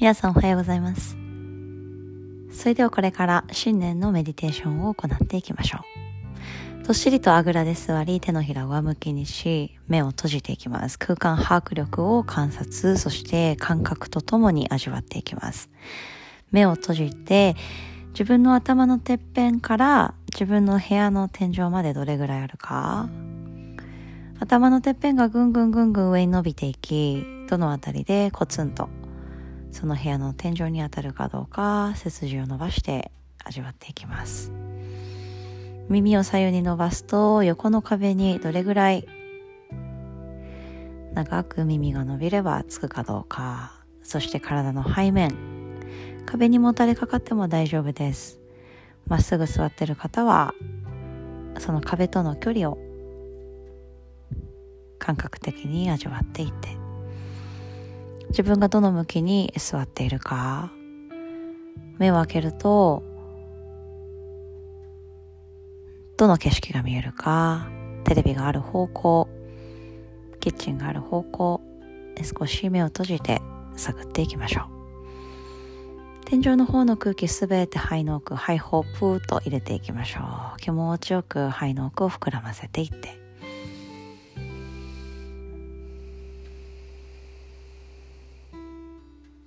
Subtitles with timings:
[0.00, 1.16] 皆さんおはようございます。
[2.52, 5.78] それではこれから新年のメディテーションを行っていきましょ
[6.80, 6.84] う。
[6.84, 11.00] どっしりとあぐらで座り、手のひらを上向きにし、目を閉じていきます。
[11.00, 15.68] 空間把握力を観察、そして感覚とともに味わっていきます。
[16.52, 17.56] 目を閉じて、
[18.10, 23.08] 自分の頭のてっぺんから自分の部屋の天井までどれぐらいあるか
[24.38, 28.88] 頭のてっぺんがぐんぐんぐんぐん上に伸びていき、どのあたりでコツンと
[29.70, 33.10] その部屋の天井に当たるかどうか背筋を伸ばして
[33.44, 34.52] 味わっていきます。
[35.88, 39.08] 耳を左右に伸ばすと横の壁にどれぐらい
[41.14, 43.72] 長く耳が伸びればつくかどうか、
[44.02, 45.34] そして体の背面、
[46.26, 48.38] 壁にもたれかかっても大丈夫です。
[49.06, 50.54] まっすぐ座ってる方は、
[51.58, 52.78] その壁との距離を
[54.98, 56.77] 感覚的に味わっていって
[58.30, 60.72] 自分がどの向きに座っているか。
[61.98, 63.02] 目を開けると
[66.16, 67.68] どの景色が見えるか。
[68.04, 69.28] テレビがある方向
[70.40, 71.60] キッチンがある方向
[72.22, 73.40] 少し目を閉じて
[73.76, 74.64] 探っていきましょう。
[76.24, 80.20] 天井の方の空気すべて肺の奥肺胞プーと入れていきましょ
[80.56, 80.58] う。
[80.58, 83.27] 気持ちよく肺の奥を膨らませていって。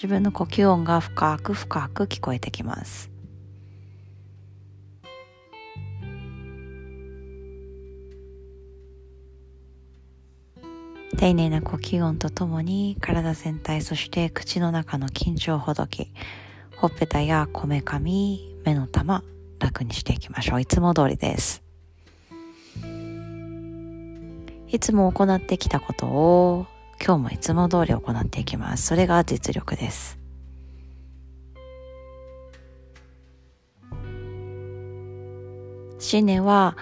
[0.00, 3.10] 自分の呼吸音が深く深く聞こえてきます。
[11.16, 16.12] 丁寧な呼吸音とともに体全体そして口の中の緊張ほどき
[16.76, 19.24] ほっぺたやこめかみ目の玉
[19.58, 20.60] 楽にしていきましょう。
[20.60, 21.64] いつも通りです。
[24.68, 26.66] いつも行ってきたことを
[27.04, 28.86] 今日もいつも通り行っていきます。
[28.86, 30.18] それが実力です。
[35.98, 36.76] 新年は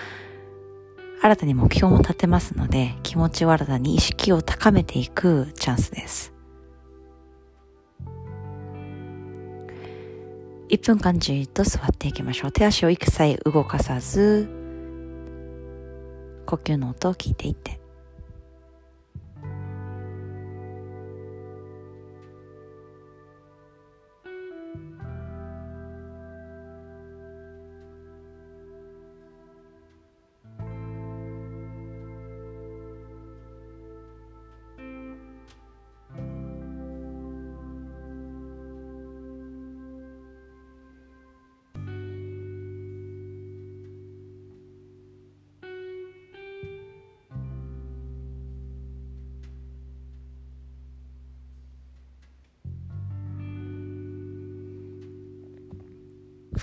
[1.22, 6.32] 新たに目標も立てますので気持ちを新たに意識を高めていくチャンスです。
[10.68, 12.52] 1分間じっと座っていきましょう。
[12.52, 14.48] 手足を一切動かさず
[16.44, 17.85] 呼吸の音を聞いていって。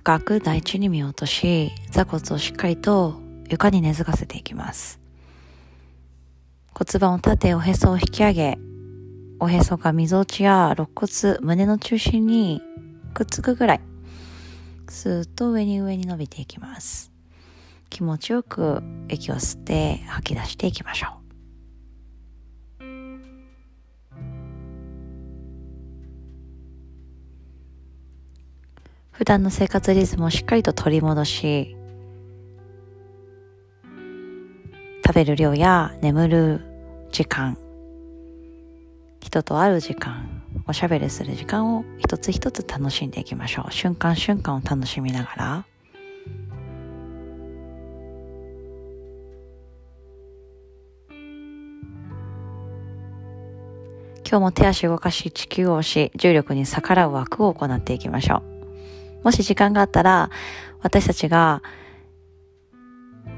[0.03, 4.99] 深く大地に見落とし、座骨をしっかりと床に根付かせていきます。
[6.73, 8.57] 骨盤を立て、おへそを引き上げ、
[9.39, 12.61] おへそがみぞおちや肋骨、胸の中心に
[13.13, 13.81] くっつくぐらい、
[14.89, 17.09] スーッと上に上に伸びていきます。
[17.89, 21.22] 気持ちよく息を吸って吐き出していきましょう。
[29.13, 31.77] 普段の生活リズムをしっかりと取り戻し、
[35.05, 36.61] 食べる量や眠る
[37.11, 37.55] 時間、
[39.21, 43.71] 人と会う時間、おしゃべりする時間を一つ一つ楽しんでいきましょう。
[43.71, 45.65] 瞬間瞬間を楽しみながら、
[54.25, 58.52] 今日も手足動かし、地球を押し、重力に逆らう枠を行っていきましょう。
[59.23, 60.29] もし時間があったら、
[60.81, 61.61] 私たちが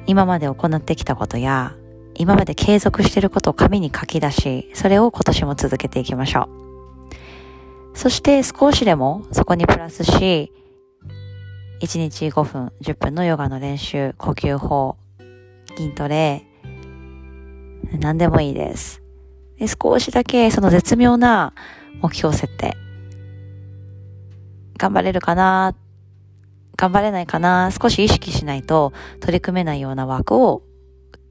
[0.08, 1.76] 今まで行ってきたことや、
[2.16, 6.50] 今まで継続していることを紙に書き出し、それを今年も続けていきましょ
[7.94, 7.98] う。
[7.98, 10.52] そして少しでもそこにプラスし、
[11.82, 14.98] 1日5分、10分のヨガの練習、呼吸法、
[15.78, 16.46] 筋トレ、
[18.00, 19.02] 何でもいいです。
[19.60, 21.54] で少しだけその絶妙な
[22.02, 22.76] 目標設定。
[24.78, 25.76] 頑張れるかな
[26.78, 30.62] 頑張れないかな少し意識しないと取り組めないような枠を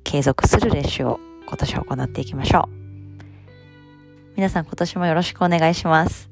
[0.03, 2.85] 継続する練習を今年行っていきましょう。
[4.37, 6.31] 皆さん今年もよろしくお願いします。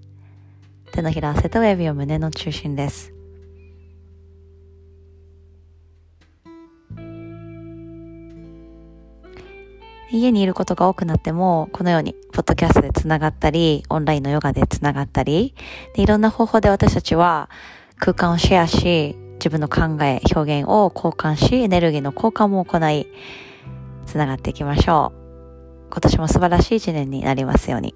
[0.92, 3.12] 手のひら背と親指を胸の中心です。
[10.12, 15.54] 家にいることが多くなっても、このように、ポッドキャストで繋がったり、オンラインのヨガで繋がったり、
[15.94, 17.48] でいろんな方法で私たちは
[17.96, 23.06] 空間をシェアし、自分の考え、表現を交換し、エネルギーの交換も行い、
[24.06, 25.90] 繋がっていきましょう。
[25.90, 27.94] 今年も素晴らしい一年になりますように。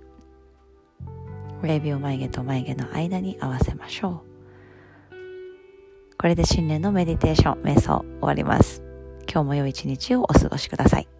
[1.62, 4.36] 親指を眉毛と眉毛の間に合わせましょう。
[6.18, 8.82] これで新年のメディテーション、瞑想終わります。
[9.30, 11.15] 今日も良い一日をお過ごしください。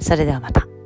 [0.00, 0.77] それではまた。